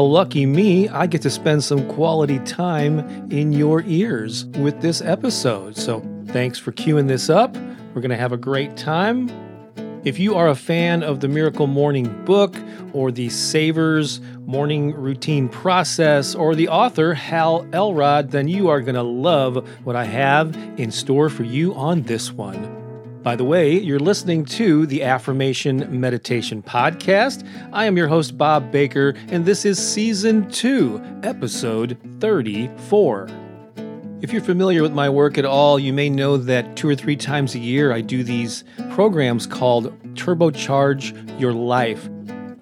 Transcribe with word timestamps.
Well, 0.00 0.10
lucky 0.10 0.46
me, 0.46 0.88
I 0.88 1.06
get 1.06 1.20
to 1.20 1.30
spend 1.30 1.62
some 1.62 1.86
quality 1.86 2.38
time 2.38 3.00
in 3.30 3.52
your 3.52 3.82
ears 3.82 4.46
with 4.46 4.80
this 4.80 5.02
episode. 5.02 5.76
So 5.76 6.02
thanks 6.28 6.58
for 6.58 6.72
queuing 6.72 7.06
this 7.06 7.28
up. 7.28 7.54
We're 7.54 8.00
going 8.00 8.08
to 8.08 8.16
have 8.16 8.32
a 8.32 8.38
great 8.38 8.78
time. 8.78 9.28
If 10.02 10.18
you 10.18 10.36
are 10.36 10.48
a 10.48 10.54
fan 10.54 11.02
of 11.02 11.20
the 11.20 11.28
Miracle 11.28 11.66
Morning 11.66 12.24
book 12.24 12.56
or 12.94 13.12
the 13.12 13.28
Savers 13.28 14.22
morning 14.46 14.94
routine 14.94 15.50
process 15.50 16.34
or 16.34 16.54
the 16.54 16.68
author 16.68 17.12
Hal 17.12 17.66
Elrod, 17.74 18.30
then 18.30 18.48
you 18.48 18.70
are 18.70 18.80
going 18.80 18.94
to 18.94 19.02
love 19.02 19.68
what 19.84 19.96
I 19.96 20.04
have 20.06 20.56
in 20.78 20.90
store 20.90 21.28
for 21.28 21.44
you 21.44 21.74
on 21.74 22.04
this 22.04 22.32
one. 22.32 22.69
By 23.22 23.36
the 23.36 23.44
way, 23.44 23.78
you're 23.78 23.98
listening 23.98 24.46
to 24.46 24.86
the 24.86 25.02
Affirmation 25.02 26.00
Meditation 26.00 26.62
Podcast. 26.62 27.46
I 27.70 27.84
am 27.84 27.98
your 27.98 28.08
host, 28.08 28.38
Bob 28.38 28.72
Baker, 28.72 29.12
and 29.28 29.44
this 29.44 29.66
is 29.66 29.78
Season 29.78 30.50
2, 30.50 31.20
Episode 31.22 31.98
34. 32.20 33.28
If 34.22 34.32
you're 34.32 34.40
familiar 34.40 34.80
with 34.80 34.94
my 34.94 35.10
work 35.10 35.36
at 35.36 35.44
all, 35.44 35.78
you 35.78 35.92
may 35.92 36.08
know 36.08 36.38
that 36.38 36.76
two 36.76 36.88
or 36.88 36.94
three 36.94 37.14
times 37.14 37.54
a 37.54 37.58
year 37.58 37.92
I 37.92 38.00
do 38.00 38.24
these 38.24 38.64
programs 38.92 39.46
called 39.46 39.92
Turbocharge 40.14 41.38
Your 41.38 41.52
Life. 41.52 42.08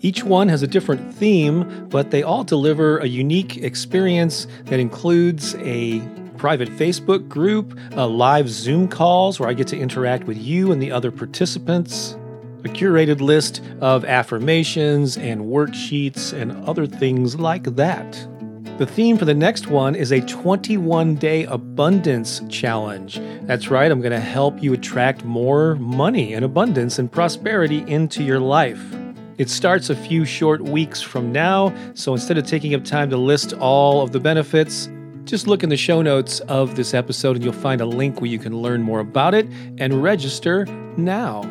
Each 0.00 0.24
one 0.24 0.48
has 0.48 0.64
a 0.64 0.66
different 0.66 1.14
theme, 1.14 1.86
but 1.88 2.10
they 2.10 2.24
all 2.24 2.42
deliver 2.42 2.98
a 2.98 3.06
unique 3.06 3.58
experience 3.58 4.48
that 4.64 4.80
includes 4.80 5.54
a 5.60 6.00
private 6.38 6.68
Facebook 6.70 7.28
group, 7.28 7.78
uh, 7.96 8.06
live 8.06 8.48
Zoom 8.48 8.88
calls 8.88 9.38
where 9.38 9.48
I 9.48 9.52
get 9.52 9.66
to 9.68 9.78
interact 9.78 10.24
with 10.24 10.38
you 10.38 10.72
and 10.72 10.80
the 10.80 10.92
other 10.92 11.10
participants, 11.10 12.16
a 12.64 12.68
curated 12.68 13.20
list 13.20 13.60
of 13.80 14.04
affirmations 14.04 15.18
and 15.18 15.42
worksheets 15.42 16.32
and 16.32 16.52
other 16.66 16.86
things 16.86 17.38
like 17.38 17.64
that. 17.76 18.26
The 18.78 18.86
theme 18.86 19.18
for 19.18 19.24
the 19.24 19.34
next 19.34 19.66
one 19.66 19.96
is 19.96 20.12
a 20.12 20.20
21 20.20 21.16
day 21.16 21.44
abundance 21.46 22.40
challenge. 22.48 23.20
That's 23.42 23.70
right, 23.70 23.90
I'm 23.90 24.00
going 24.00 24.12
to 24.12 24.20
help 24.20 24.62
you 24.62 24.72
attract 24.72 25.24
more 25.24 25.74
money 25.74 26.32
and 26.34 26.44
abundance 26.44 27.00
and 27.00 27.10
prosperity 27.10 27.84
into 27.88 28.22
your 28.22 28.38
life. 28.38 28.80
It 29.36 29.50
starts 29.50 29.90
a 29.90 29.96
few 29.96 30.24
short 30.24 30.62
weeks 30.62 31.00
from 31.00 31.32
now, 31.32 31.74
so 31.94 32.12
instead 32.12 32.38
of 32.38 32.46
taking 32.46 32.74
up 32.74 32.84
time 32.84 33.10
to 33.10 33.16
list 33.16 33.52
all 33.54 34.00
of 34.00 34.12
the 34.12 34.20
benefits, 34.20 34.88
just 35.28 35.46
look 35.46 35.62
in 35.62 35.68
the 35.68 35.76
show 35.76 36.00
notes 36.00 36.40
of 36.40 36.74
this 36.74 36.94
episode 36.94 37.36
and 37.36 37.44
you'll 37.44 37.52
find 37.52 37.82
a 37.82 37.86
link 37.86 38.20
where 38.20 38.30
you 38.30 38.38
can 38.38 38.56
learn 38.56 38.82
more 38.82 39.00
about 39.00 39.34
it 39.34 39.46
and 39.76 40.02
register 40.02 40.64
now. 40.96 41.42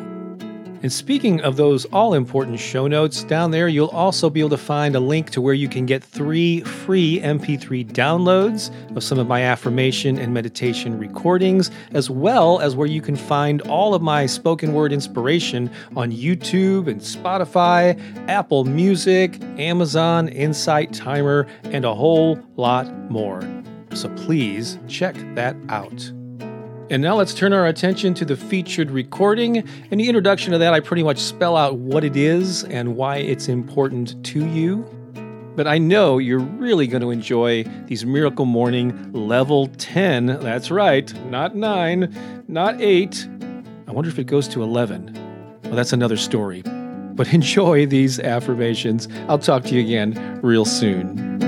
And 0.83 0.91
speaking 0.91 1.41
of 1.41 1.57
those 1.57 1.85
all 1.85 2.13
important 2.13 2.59
show 2.59 2.88
notes, 2.88 3.23
down 3.23 3.51
there 3.51 3.67
you'll 3.67 3.88
also 3.89 4.29
be 4.29 4.39
able 4.39 4.51
to 4.51 4.57
find 4.57 4.95
a 4.95 4.99
link 4.99 5.29
to 5.31 5.41
where 5.41 5.53
you 5.53 5.67
can 5.67 5.85
get 5.85 6.03
three 6.03 6.61
free 6.61 7.19
MP3 7.19 7.91
downloads 7.91 8.71
of 8.95 9.03
some 9.03 9.19
of 9.19 9.27
my 9.27 9.41
affirmation 9.41 10.17
and 10.17 10.33
meditation 10.33 10.97
recordings, 10.97 11.69
as 11.91 12.09
well 12.09 12.59
as 12.59 12.75
where 12.75 12.88
you 12.88 13.01
can 13.01 13.15
find 13.15 13.61
all 13.63 13.94
of 13.94 14.01
my 14.01 14.25
spoken 14.25 14.73
word 14.73 14.94
inspiration 14.94 15.69
on 15.95 16.11
YouTube 16.11 16.88
and 16.88 17.01
Spotify, 17.01 17.99
Apple 18.27 18.63
Music, 18.63 19.41
Amazon, 19.59 20.29
Insight 20.29 20.94
Timer, 20.94 21.47
and 21.65 21.85
a 21.85 21.94
whole 21.94 22.39
lot 22.55 22.88
more 23.09 23.56
so 23.97 24.09
please 24.09 24.77
check 24.87 25.15
that 25.35 25.55
out. 25.69 26.11
And 26.89 27.01
now 27.01 27.15
let's 27.15 27.33
turn 27.33 27.51
our 27.51 27.65
attention 27.65 28.13
to 28.13 28.25
the 28.25 28.37
featured 28.37 28.91
recording. 28.91 29.67
In 29.91 29.97
the 29.97 30.07
introduction 30.07 30.53
to 30.53 30.57
that, 30.59 30.73
I 30.73 30.79
pretty 30.79 31.03
much 31.03 31.17
spell 31.17 31.57
out 31.57 31.75
what 31.75 32.05
it 32.05 32.15
is 32.15 32.63
and 32.63 32.95
why 32.95 33.17
it's 33.17 33.49
important 33.49 34.23
to 34.27 34.45
you. 34.45 34.85
But 35.57 35.67
I 35.67 35.79
know 35.79 36.17
you're 36.17 36.39
really 36.39 36.87
going 36.87 37.01
to 37.01 37.09
enjoy 37.09 37.63
these 37.87 38.05
Miracle 38.05 38.45
Morning 38.45 39.11
Level 39.11 39.67
10. 39.67 40.27
That's 40.27 40.71
right, 40.71 41.11
not 41.25 41.55
9, 41.55 42.45
not 42.47 42.79
8. 42.79 43.27
I 43.87 43.91
wonder 43.91 44.09
if 44.09 44.19
it 44.19 44.27
goes 44.27 44.47
to 44.49 44.61
11. 44.63 45.59
Well, 45.63 45.75
that's 45.75 45.93
another 45.93 46.17
story. 46.17 46.61
But 46.61 47.33
enjoy 47.33 47.87
these 47.87 48.19
affirmations. 48.19 49.09
I'll 49.27 49.39
talk 49.39 49.63
to 49.63 49.75
you 49.75 49.81
again 49.81 50.39
real 50.41 50.63
soon. 50.63 51.46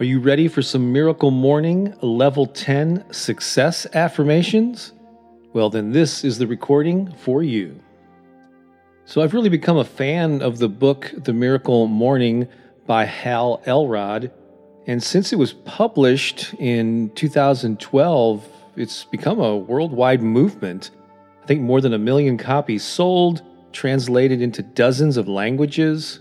Are 0.00 0.04
you 0.04 0.20
ready 0.20 0.46
for 0.46 0.62
some 0.62 0.92
Miracle 0.92 1.32
Morning 1.32 1.92
Level 2.02 2.46
10 2.46 3.12
Success 3.12 3.84
Affirmations? 3.94 4.92
Well, 5.52 5.70
then, 5.70 5.90
this 5.90 6.22
is 6.22 6.38
the 6.38 6.46
recording 6.46 7.12
for 7.14 7.42
you. 7.42 7.80
So, 9.06 9.22
I've 9.22 9.34
really 9.34 9.48
become 9.48 9.76
a 9.76 9.84
fan 9.84 10.40
of 10.40 10.58
the 10.58 10.68
book 10.68 11.12
The 11.16 11.32
Miracle 11.32 11.88
Morning 11.88 12.46
by 12.86 13.06
Hal 13.06 13.60
Elrod. 13.66 14.30
And 14.86 15.02
since 15.02 15.32
it 15.32 15.36
was 15.36 15.52
published 15.52 16.54
in 16.60 17.10
2012, 17.16 18.48
it's 18.76 19.02
become 19.02 19.40
a 19.40 19.56
worldwide 19.56 20.22
movement. 20.22 20.92
I 21.42 21.46
think 21.46 21.62
more 21.62 21.80
than 21.80 21.92
a 21.92 21.98
million 21.98 22.38
copies 22.38 22.84
sold, 22.84 23.42
translated 23.72 24.42
into 24.42 24.62
dozens 24.62 25.16
of 25.16 25.26
languages. 25.26 26.20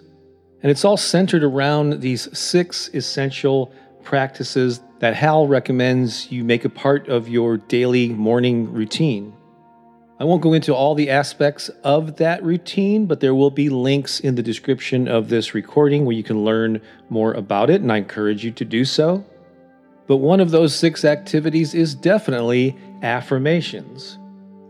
And 0.68 0.72
it's 0.74 0.84
all 0.84 0.98
centered 0.98 1.46
around 1.46 2.02
these 2.02 2.28
six 2.38 2.90
essential 2.94 3.72
practices 4.04 4.82
that 5.00 5.16
Hal 5.16 5.48
recommends 5.48 6.30
you 6.30 6.44
make 6.44 6.66
a 6.66 6.70
part 6.70 7.08
of 7.08 7.30
your 7.30 7.56
daily 7.56 8.10
morning 8.10 8.74
routine. 8.74 9.34
I 10.20 10.26
won't 10.26 10.42
go 10.42 10.52
into 10.52 10.76
all 10.76 10.94
the 10.94 11.10
aspects 11.10 11.70
of 11.86 12.18
that 12.18 12.44
routine, 12.44 13.06
but 13.06 13.22
there 13.22 13.34
will 13.34 13.50
be 13.50 13.70
links 13.70 14.20
in 14.20 14.36
the 14.36 14.44
description 14.44 15.08
of 15.08 15.30
this 15.30 15.54
recording 15.54 16.04
where 16.04 16.18
you 16.18 16.24
can 16.24 16.44
learn 16.44 16.82
more 17.08 17.32
about 17.32 17.70
it, 17.70 17.80
and 17.80 17.90
I 17.90 17.96
encourage 17.96 18.44
you 18.44 18.52
to 18.52 18.66
do 18.66 18.84
so. 18.84 19.24
But 20.06 20.18
one 20.18 20.42
of 20.42 20.52
those 20.52 20.76
six 20.76 21.06
activities 21.06 21.74
is 21.74 21.96
definitely 21.96 22.76
affirmations, 23.04 24.20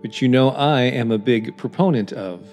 which 0.02 0.22
you 0.22 0.28
know 0.28 0.50
I 0.52 0.82
am 0.82 1.12
a 1.12 1.18
big 1.18 1.58
proponent 1.58 2.14
of. 2.14 2.48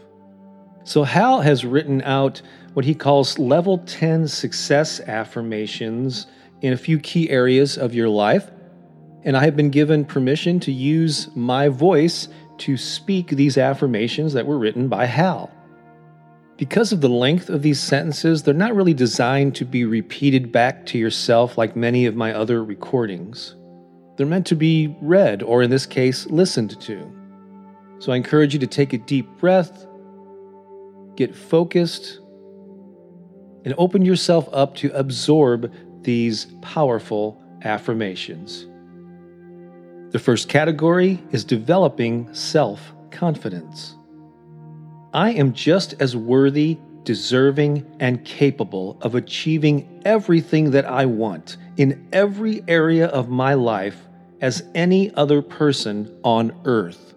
So, 0.85 1.03
Hal 1.03 1.41
has 1.41 1.65
written 1.65 2.03
out 2.03 2.43
what 2.75 2.85
he 2.85 2.95
calls 2.95 3.39
level 3.39 3.79
10 3.79 4.29
success 4.29 5.01
affirmations 5.01 6.27
in 6.61 6.73
a 6.73 6.79
few 6.79 6.99
key 6.99 7.31
areas 7.31 7.79
of 7.79 7.95
your 7.95 8.09
life. 8.09 8.51
And 9.23 9.37
I 9.37 9.45
have 9.45 9.57
been 9.57 9.71
given 9.71 10.05
permission 10.05 10.61
to 10.61 10.73
use 10.73 11.35
my 11.35 11.69
voice 11.69 12.29
to 12.59 12.77
speak 12.77 13.29
these 13.29 13.57
affirmations 13.57 14.35
that 14.35 14.47
were 14.47 14.59
written 14.59 14.89
by 14.89 15.07
Hal. 15.07 15.51
Because 16.57 16.93
of 16.93 17.01
the 17.01 17.09
length 17.09 17.49
of 17.49 17.63
these 17.63 17.81
sentences, 17.81 18.43
they're 18.43 18.55
not 18.55 18.77
really 18.77 18.95
designed 18.95 19.57
to 19.57 19.65
be 19.65 19.85
repeated 19.85 20.53
back 20.53 20.87
to 20.87 20.99
yourself 20.99 21.59
like 21.59 21.75
many 21.75 22.07
of 22.07 22.15
my 22.15 22.33
other 22.33 22.63
recordings. 22.63 23.57
They're 24.17 24.27
meant 24.27 24.47
to 24.49 24.55
be 24.55 24.95
read, 25.01 25.43
or 25.43 25.63
in 25.63 25.71
this 25.71 25.87
case, 25.87 26.27
listened 26.27 26.81
to. 26.83 27.13
So 27.99 28.13
I 28.13 28.17
encourage 28.17 28.53
you 28.55 28.61
to 28.61 28.67
take 28.67 28.93
a 28.93 28.99
deep 28.99 29.27
breath, 29.39 29.87
get 31.17 31.35
focused, 31.35 32.21
and 33.65 33.75
open 33.79 34.05
yourself 34.05 34.49
up 34.53 34.75
to 34.77 34.91
absorb 34.91 35.73
these 36.03 36.47
powerful 36.61 37.43
affirmations. 37.63 38.67
The 40.11 40.19
first 40.19 40.49
category 40.49 41.23
is 41.33 41.45
developing 41.45 42.33
self 42.35 42.93
confidence. 43.11 43.97
I 45.13 45.31
am 45.31 45.53
just 45.53 45.95
as 46.01 46.17
worthy, 46.17 46.79
deserving, 47.05 47.87
and 48.01 48.25
capable 48.25 48.99
of 49.01 49.15
achieving 49.15 50.03
everything 50.05 50.73
that 50.73 50.85
I 50.85 51.07
want 51.07 51.57
in 51.77 52.09
every 52.13 52.63
area 52.69 53.07
of 53.07 53.29
my 53.29 53.55
life 53.55 53.97
as 54.41 54.63
any 54.75 55.13
other 55.15 55.41
person 55.41 56.17
on 56.23 56.53
earth. 56.65 57.15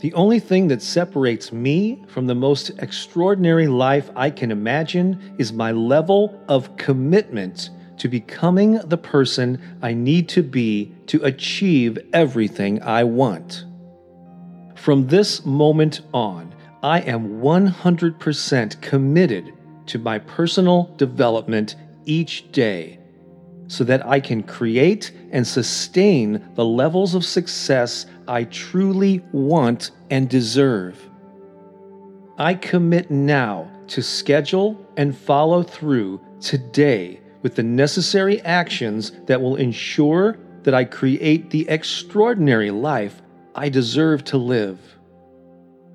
The 0.00 0.14
only 0.14 0.38
thing 0.38 0.68
that 0.68 0.80
separates 0.80 1.52
me 1.52 2.04
from 2.06 2.26
the 2.26 2.34
most 2.34 2.70
extraordinary 2.78 3.66
life 3.66 4.10
I 4.14 4.30
can 4.30 4.52
imagine 4.52 5.34
is 5.38 5.52
my 5.52 5.72
level 5.72 6.40
of 6.48 6.76
commitment 6.76 7.70
to 7.96 8.08
becoming 8.08 8.74
the 8.74 8.96
person 8.96 9.60
I 9.82 9.94
need 9.94 10.28
to 10.30 10.42
be 10.44 10.94
to 11.06 11.24
achieve 11.24 11.98
everything 12.12 12.80
I 12.82 13.02
want. 13.02 13.64
From 14.76 15.08
this 15.08 15.44
moment 15.44 16.02
on, 16.14 16.54
I 16.80 17.00
am 17.00 17.40
100% 17.40 18.80
committed 18.80 19.52
to 19.86 19.98
my 19.98 20.20
personal 20.20 20.94
development 20.96 21.74
each 22.04 22.52
day 22.52 23.00
so 23.68 23.84
that 23.84 24.04
I 24.06 24.18
can 24.18 24.42
create 24.42 25.12
and 25.30 25.46
sustain 25.46 26.42
the 26.54 26.64
levels 26.64 27.14
of 27.14 27.24
success 27.24 28.06
I 28.26 28.44
truly 28.44 29.22
want 29.32 29.92
and 30.10 30.28
deserve. 30.28 30.98
I 32.38 32.54
commit 32.54 33.10
now 33.10 33.70
to 33.88 34.02
schedule 34.02 34.84
and 34.96 35.16
follow 35.16 35.62
through 35.62 36.20
today 36.40 37.20
with 37.42 37.54
the 37.54 37.62
necessary 37.62 38.40
actions 38.42 39.12
that 39.26 39.40
will 39.40 39.56
ensure 39.56 40.38
that 40.62 40.74
I 40.74 40.84
create 40.84 41.50
the 41.50 41.68
extraordinary 41.68 42.70
life 42.70 43.22
I 43.54 43.68
deserve 43.68 44.24
to 44.24 44.38
live. 44.38 44.78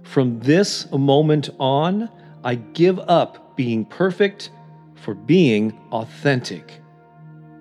From 0.03 0.39
this 0.39 0.91
moment 0.91 1.49
on, 1.59 2.09
I 2.43 2.55
give 2.55 2.99
up 2.99 3.55
being 3.55 3.85
perfect 3.85 4.51
for 4.95 5.13
being 5.13 5.79
authentic. 5.91 6.82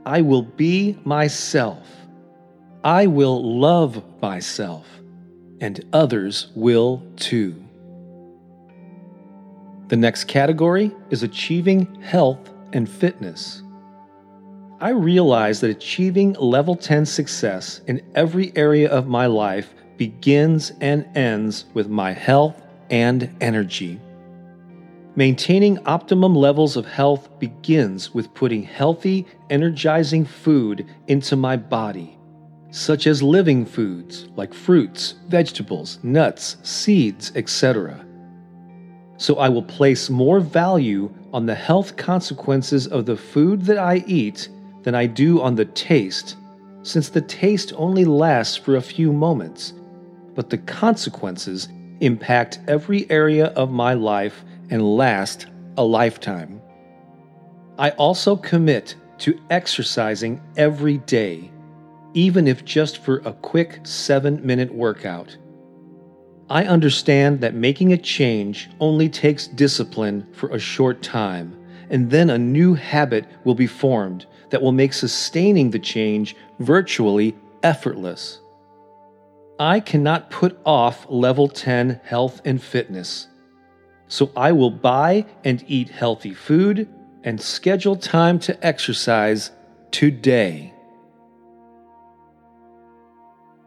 I 0.05 0.21
will 0.21 0.43
be 0.43 0.99
myself. 1.05 1.87
I 2.83 3.07
will 3.07 3.59
love 3.59 4.03
myself, 4.21 4.87
and 5.61 5.85
others 5.93 6.49
will 6.57 7.03
too. 7.17 7.63
The 9.89 9.97
next 9.97 10.25
category 10.25 10.91
is 11.11 11.23
achieving 11.23 12.01
health 12.01 12.51
and 12.73 12.89
fitness. 12.89 13.63
I 14.81 14.89
realize 14.91 15.61
that 15.61 15.71
achieving 15.71 16.33
level 16.33 16.75
10 16.75 17.07
success 17.07 17.83
in 17.87 18.03
every 18.17 18.53
area 18.57 18.91
of 18.91 19.07
my 19.07 19.27
life 19.27 19.73
begins 19.97 20.73
and 20.81 21.07
ends 21.17 21.67
with 21.75 21.89
my 21.89 22.11
health 22.11 22.61
and 22.91 23.33
energy. 23.41 24.01
Maintaining 25.15 25.79
optimum 25.85 26.35
levels 26.35 26.75
of 26.75 26.87
health 26.87 27.39
begins 27.39 28.15
with 28.15 28.33
putting 28.33 28.63
healthy, 28.63 29.27
energizing 29.51 30.25
food 30.25 30.87
into 31.07 31.37
my 31.37 31.55
body, 31.55 32.19
such 32.71 33.07
as 33.07 33.23
living 33.23 33.67
foods 33.67 34.29
like 34.37 34.55
fruits, 34.55 35.17
vegetables, 35.29 35.99
nuts, 36.03 36.57
seeds, 36.63 37.31
etc. 37.35 38.07
So 39.19 39.37
I 39.37 39.51
will 39.51 39.63
place 39.63 40.09
more 40.09 40.41
value 40.41 41.13
on 41.35 41.45
the 41.45 41.55
health 41.55 41.99
consequences 41.99 42.87
of 42.87 43.05
the 43.05 43.17
food 43.17 43.67
that 43.67 43.79
I 43.79 44.03
eat 44.07 44.49
than 44.83 44.95
I 44.95 45.05
do 45.05 45.43
on 45.43 45.57
the 45.57 45.67
taste, 45.67 46.37
since 46.85 47.11
the 47.11 47.21
taste 47.21 47.75
only 47.77 48.07
lasts 48.07 48.57
for 48.57 48.77
a 48.77 48.83
few 48.83 49.13
moments, 49.13 49.75
but 50.35 50.49
the 50.49 50.57
consequences 50.57 51.69
impact 52.01 52.61
every 52.67 53.09
area 53.11 53.49
of 53.49 53.71
my 53.71 53.93
life 53.93 54.43
and 54.73 54.97
last 54.97 55.49
a 55.77 55.85
lifetime. 55.85 56.61
I 57.79 57.91
also 57.91 58.35
commit 58.35 58.97
to 59.19 59.39
exercising 59.51 60.41
every 60.57 60.97
day, 60.99 61.51
even 62.15 62.49
if 62.49 62.65
just 62.65 63.05
for 63.05 63.19
a 63.19 63.35
quick 63.35 63.81
seven 63.85 64.45
minute 64.45 64.73
workout. 64.75 65.37
I 66.49 66.65
understand 66.65 67.43
that 67.43 67.55
making 67.55 67.93
a 67.93 67.99
change 67.99 68.71
only 68.81 69.11
takes 69.11 69.47
discipline 69.47 70.27
for 70.33 70.49
a 70.49 70.59
short 70.59 71.03
time, 71.03 71.55
and 71.91 72.11
then 72.11 72.31
a 72.31 72.39
new 72.39 72.73
habit 72.73 73.27
will 73.45 73.55
be 73.55 73.67
formed 73.67 74.25
that 74.49 74.63
will 74.63 74.73
make 74.73 74.95
sustaining 74.95 75.71
the 75.71 75.79
change 75.79 76.35
virtually 76.61 77.37
effortless. 77.63 78.41
I 79.59 79.81
cannot 79.81 80.31
put 80.31 80.59
off 80.65 81.07
level 81.11 81.47
10 81.47 82.01
health 82.05 82.41
and 82.47 82.61
fitness. 82.61 83.29
So 84.13 84.31
I 84.37 84.53
will 84.53 84.71
buy 84.71 85.25
and 85.43 85.65
eat 85.69 85.89
healthy 85.89 86.35
food 86.35 86.87
and 87.25 87.41
schedule 87.41 87.97
time 87.97 88.39
to 88.41 88.67
exercise 88.67 89.53
today. 89.91 90.75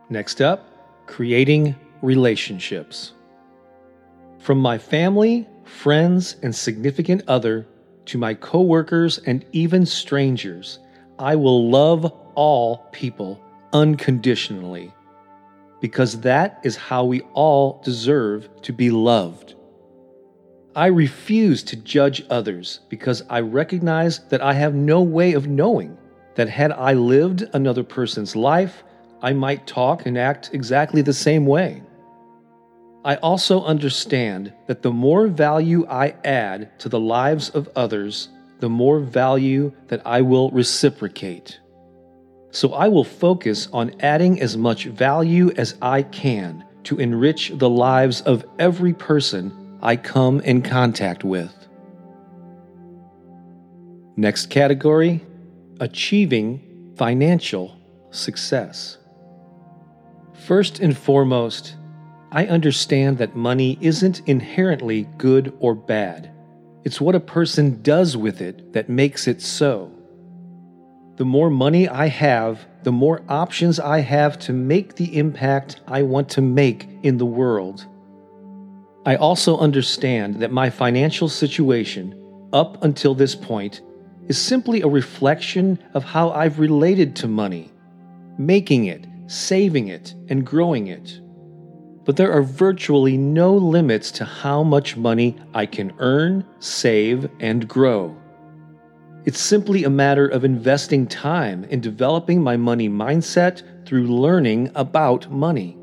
Next 0.07 0.42
up, 0.42 1.07
creating 1.07 1.75
relationships. 2.03 3.13
From 4.38 4.59
my 4.59 4.77
family, 4.77 5.47
friends, 5.63 6.36
and 6.44 6.56
significant 6.56 7.24
other 7.27 7.65
to 8.06 8.19
my 8.19 8.36
coworkers 8.36 9.18
and 9.25 9.44
even 9.51 9.83
strangers, 9.83 10.77
I 11.18 11.38
will 11.38 11.71
love 11.71 12.06
all 12.36 12.88
people 12.91 13.41
unconditionally 13.74 14.94
because 15.81 16.21
that 16.21 16.59
is 16.63 16.75
how 16.75 17.03
we 17.03 17.21
all 17.33 17.81
deserve 17.83 18.48
to 18.62 18.74
be 18.74 18.91
loved. 18.91 19.56
I 20.75 20.88
refuse 20.88 21.63
to 21.63 21.77
judge 21.77 22.25
others 22.30 22.81
because 22.89 23.24
I 23.30 23.39
recognize 23.39 24.19
that 24.27 24.42
I 24.42 24.51
have 24.54 24.75
no 24.75 25.01
way 25.01 25.31
of 25.31 25.48
knowing 25.48 25.98
that 26.36 26.50
had 26.50 26.74
I 26.74 26.92
lived 26.94 27.44
another 27.54 27.83
person's 27.83 28.36
life, 28.36 28.84
I 29.22 29.32
might 29.32 29.67
talk 29.67 30.05
and 30.05 30.17
act 30.17 30.50
exactly 30.51 31.01
the 31.01 31.13
same 31.13 31.46
way. 31.46 31.82
I 33.05 33.15
also 33.17 33.63
understand 33.63 34.51
that 34.67 34.82
the 34.82 34.91
more 34.91 35.27
value 35.27 35.88
I 35.88 36.15
add 36.25 36.77
to 36.79 36.89
the 36.89 37.00
lives 37.00 37.51
of 37.51 37.70
others, 37.77 38.27
the 38.60 38.70
more 38.70 39.00
value 39.00 39.72
that 39.88 40.01
I 40.05 40.22
will 40.22 40.51
reciprocate. 40.51 41.58
So 42.51 42.74
I 42.74 42.89
will 42.89 43.05
focus 43.05 43.70
on 43.72 43.96
adding 44.01 44.41
as 44.41 44.58
much 44.58 44.86
value 44.86 45.51
as 45.55 45.75
I 45.82 46.03
can 46.03 46.65
to 46.84 47.00
enrich 47.00 47.53
the 47.55 47.70
lives 47.70 48.20
of 48.22 48.44
every 48.60 48.94
person 48.94 49.64
I 49.86 49.98
come 49.98 50.39
in 50.39 50.63
contact 50.63 51.24
with. 51.24 51.54
Next 54.18 54.48
category 54.48 55.24
achieving 55.80 56.96
financial 56.98 57.77
success. 58.10 58.98
First 60.48 60.80
and 60.80 60.98
foremost, 60.98 61.75
I 62.32 62.48
understand 62.48 63.20
that 63.20 63.36
money 63.36 63.77
isn't 63.80 64.22
inherently 64.25 65.08
good 65.20 65.56
or 65.60 65.75
bad. 65.75 66.32
It's 66.84 67.00
what 67.00 67.13
a 67.13 67.20
person 67.20 67.84
does 67.84 68.18
with 68.18 68.42
it 68.42 68.74
that 68.74 68.89
makes 68.89 69.27
it 69.27 69.39
so. 69.39 69.92
The 71.18 71.25
more 71.25 71.51
money 71.51 71.88
I 71.88 72.08
have, 72.08 72.65
the 72.82 72.92
more 72.92 73.22
options 73.30 73.80
I 73.80 74.00
have 74.00 74.39
to 74.39 74.51
make 74.51 74.96
the 74.96 75.15
impact 75.15 75.82
I 75.88 76.01
want 76.01 76.30
to 76.30 76.42
make 76.42 76.89
in 77.04 77.20
the 77.20 77.25
world. 77.27 77.86
I 79.05 79.15
also 79.15 79.57
understand 79.57 80.35
that 80.41 80.51
my 80.51 80.69
financial 80.69 81.29
situation, 81.29 82.19
up 82.53 82.83
until 82.83 83.13
this 83.13 83.35
point, 83.35 83.81
is 84.27 84.38
simply 84.38 84.81
a 84.81 84.88
reflection 84.88 85.77
of 85.93 86.03
how 86.03 86.31
I've 86.31 86.59
related 86.59 87.15
to 87.17 87.27
money, 87.27 87.71
making 88.38 88.85
it, 88.85 89.05
saving 89.27 89.89
it, 89.89 90.15
and 90.29 90.45
growing 90.45 90.88
it 90.88 91.19
but 92.05 92.15
there 92.17 92.31
are 92.31 92.43
virtually 92.43 93.17
no 93.17 93.55
limits 93.55 94.12
to 94.12 94.25
how 94.25 94.63
much 94.63 94.95
money 94.95 95.35
I 95.53 95.65
can 95.65 95.91
earn, 95.97 96.45
save, 96.59 97.27
and 97.39 97.67
grow. 97.67 98.15
It's 99.25 99.39
simply 99.39 99.83
a 99.83 99.89
matter 99.89 100.27
of 100.27 100.45
investing 100.45 101.07
time 101.07 101.63
in 101.65 101.81
developing 101.81 102.43
my 102.43 102.57
money 102.57 102.88
mindset 102.88 103.63
through 103.88 104.05
learning 104.05 104.71
about 104.75 105.31
money. 105.31 105.77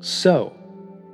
So, 0.00 0.56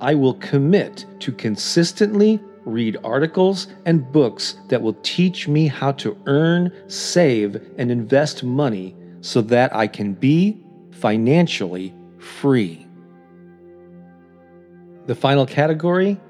I 0.01 0.15
will 0.15 0.35
commit 0.35 1.07
to 1.21 1.33
consistently, 1.33 2.41
read 2.65 2.97
articles 3.03 3.69
and 3.87 4.11
books 4.13 4.57
that 4.69 4.81
will 4.81 4.97
teach 5.03 5.49
me 5.49 5.67
how 5.67 5.93
to 5.93 6.17
earn, 6.27 6.73
save, 6.87 7.57
and 7.79 7.91
invest 7.91 8.45
money 8.45 8.95
so 9.21 9.41
that 9.43 9.75
I 9.75 9.87
can 9.87 10.15
be 10.15 10.63
financially 10.93 11.95
free. 12.19 12.87
The 15.07 15.15
final 15.15 15.47
category 15.47 16.21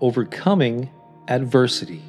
overcoming 0.00 0.90
adversity. 1.28 2.02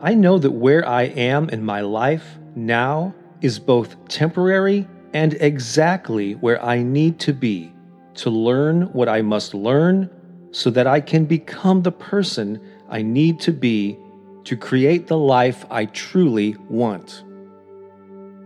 I 0.00 0.14
know 0.14 0.38
that 0.38 0.50
where 0.50 0.86
I 0.88 1.04
am 1.04 1.48
in 1.50 1.64
my 1.64 1.82
life 1.82 2.38
now 2.56 3.14
is 3.40 3.58
both 3.58 3.96
temporary 4.08 4.88
and 5.12 5.34
exactly 5.34 6.34
where 6.34 6.62
I 6.64 6.82
need 6.82 7.18
to 7.20 7.32
be 7.32 7.72
to 8.18 8.30
learn 8.30 8.82
what 8.92 9.08
I 9.08 9.22
must 9.22 9.54
learn 9.54 10.10
so 10.50 10.70
that 10.70 10.86
I 10.86 11.00
can 11.00 11.24
become 11.24 11.82
the 11.82 11.92
person 11.92 12.60
I 12.88 13.02
need 13.02 13.40
to 13.40 13.52
be 13.52 13.98
to 14.44 14.56
create 14.56 15.06
the 15.06 15.18
life 15.18 15.64
I 15.70 15.86
truly 15.86 16.56
want. 16.68 17.22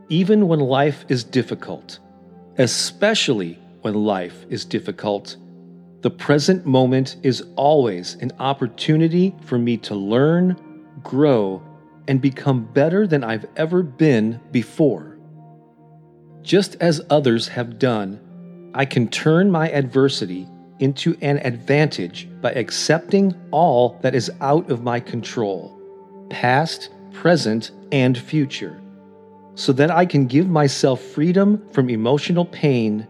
Even 0.09 0.49
when 0.49 0.61
life 0.61 1.05
is 1.09 1.25
difficult, 1.25 2.01
especially 2.59 3.59
when 3.83 3.95
life 3.95 4.45
is 4.51 4.65
difficult, 4.65 5.37
the 6.03 6.11
present 6.11 6.67
moment 6.67 7.17
is 7.23 7.45
always 7.57 8.17
an 8.17 8.33
opportunity 8.41 9.35
for 9.43 9.57
me 9.57 9.77
to 9.79 9.95
learn, 9.95 10.57
grow, 11.03 11.63
and 12.09 12.21
become 12.21 12.65
better 12.73 13.07
than 13.07 13.23
I've 13.23 13.47
ever 13.57 13.83
been 13.83 14.41
before. 14.51 15.17
Just 16.43 16.75
as 16.81 17.01
others 17.09 17.49
have 17.49 17.79
done, 17.79 18.21
I 18.75 18.85
can 18.85 19.09
turn 19.09 19.51
my 19.51 19.71
adversity 19.71 20.49
into 20.79 21.17
an 21.21 21.39
advantage 21.39 22.29
by 22.41 22.53
accepting 22.53 23.35
all 23.51 23.99
that 24.03 24.15
is 24.15 24.31
out 24.41 24.71
of 24.71 24.83
my 24.83 24.99
control, 24.99 25.79
past, 26.31 26.91
present, 27.13 27.71
and 27.93 28.17
future, 28.17 28.81
so 29.55 29.73
that 29.75 29.91
I 29.91 30.07
can 30.07 30.27
give 30.27 30.49
myself 30.49 31.01
freedom 31.01 31.69
from 31.71 31.91
emotional 31.91 32.47
pain, 32.47 33.07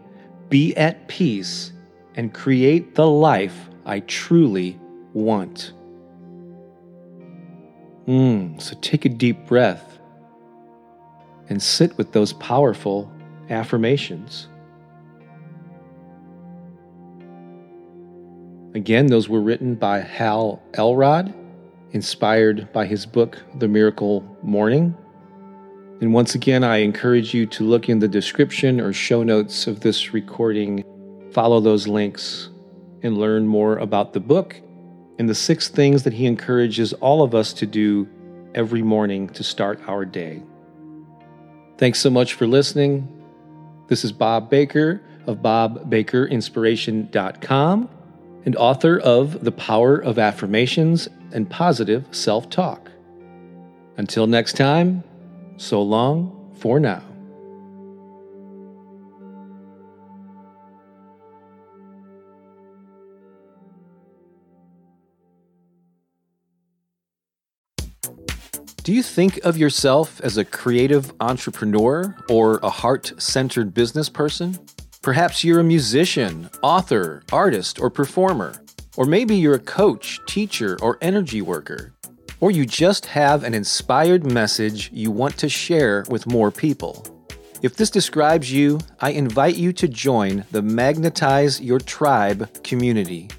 be 0.49 0.75
at 0.75 1.07
peace, 1.07 1.71
and 2.15 2.33
create 2.33 2.95
the 2.95 3.07
life 3.07 3.69
I 3.85 4.01
truly 4.01 4.79
want. 5.13 5.73
Mm, 8.07 8.61
so 8.61 8.75
take 8.81 9.05
a 9.05 9.09
deep 9.09 9.47
breath 9.47 9.97
and 11.49 11.61
sit 11.61 11.97
with 11.97 12.11
those 12.11 12.33
powerful 12.33 13.09
affirmations. 13.49 14.49
Again, 18.75 19.07
those 19.07 19.27
were 19.29 19.41
written 19.41 19.75
by 19.75 19.99
Hal 19.99 20.59
Elrod, 20.73 21.31
inspired 21.91 22.73
by 22.73 22.87
his 22.87 23.05
book, 23.05 23.39
The 23.59 23.67
Miracle 23.67 24.23
Morning. 24.41 24.97
And 26.01 26.11
once 26.11 26.33
again, 26.33 26.63
I 26.63 26.77
encourage 26.77 27.35
you 27.35 27.45
to 27.45 27.63
look 27.63 27.87
in 27.87 27.99
the 27.99 28.07
description 28.07 28.81
or 28.81 28.91
show 28.91 29.21
notes 29.21 29.67
of 29.67 29.81
this 29.81 30.11
recording, 30.11 30.83
follow 31.31 31.59
those 31.59 31.87
links, 31.87 32.49
and 33.03 33.15
learn 33.15 33.45
more 33.45 33.77
about 33.77 34.13
the 34.13 34.19
book 34.19 34.59
and 35.19 35.29
the 35.29 35.35
six 35.35 35.67
things 35.67 36.01
that 36.01 36.13
he 36.13 36.25
encourages 36.25 36.93
all 36.93 37.21
of 37.21 37.35
us 37.35 37.53
to 37.53 37.67
do 37.67 38.09
every 38.55 38.81
morning 38.81 39.29
to 39.29 39.43
start 39.43 39.79
our 39.87 40.03
day. 40.03 40.41
Thanks 41.77 41.99
so 41.99 42.09
much 42.09 42.33
for 42.33 42.47
listening. 42.47 43.07
This 43.87 44.03
is 44.03 44.11
Bob 44.11 44.49
Baker 44.49 45.03
of 45.27 45.43
BobBakerInspiration.com 45.43 47.92
and 48.45 48.55
author 48.55 48.99
of 48.99 49.43
The 49.43 49.51
Power 49.51 49.97
of 49.97 50.19
Affirmations 50.19 51.07
and 51.31 51.49
Positive 51.49 52.05
Self 52.11 52.49
Talk. 52.49 52.91
Until 53.97 54.27
next 54.27 54.57
time, 54.57 55.03
so 55.57 55.81
long 55.81 56.51
for 56.59 56.79
now. 56.79 57.03
Do 68.83 68.91
you 68.91 69.01
think 69.01 69.37
of 69.45 69.55
yourself 69.55 70.19
as 70.21 70.37
a 70.37 70.43
creative 70.43 71.13
entrepreneur 71.21 72.17
or 72.27 72.59
a 72.61 72.69
heart 72.69 73.13
centered 73.17 73.73
business 73.73 74.09
person? 74.09 74.59
Perhaps 75.03 75.43
you're 75.43 75.59
a 75.59 75.65
musician, 75.65 76.49
author, 76.61 77.23
artist, 77.29 77.77
or 77.77 77.89
performer. 77.89 78.53
Or 78.95 79.05
maybe 79.05 79.35
you're 79.35 79.55
a 79.55 79.59
coach, 79.59 80.21
teacher, 80.27 80.77
or 80.81 80.97
energy 81.01 81.41
worker. 81.41 81.91
Or 82.39 82.51
you 82.51 82.65
just 82.65 83.07
have 83.07 83.43
an 83.43 83.53
inspired 83.53 84.25
message 84.25 84.89
you 84.93 85.11
want 85.11 85.37
to 85.39 85.49
share 85.49 86.05
with 86.07 86.25
more 86.25 86.51
people. 86.51 87.05
If 87.61 87.75
this 87.75 87.89
describes 87.89 88.49
you, 88.49 88.79
I 89.01 89.09
invite 89.09 89.57
you 89.57 89.73
to 89.73 89.89
join 89.89 90.45
the 90.51 90.61
Magnetize 90.61 91.59
Your 91.59 91.79
Tribe 91.79 92.63
community. 92.63 93.29